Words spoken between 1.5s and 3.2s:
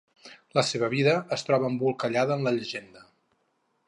embolcallada en la llegenda.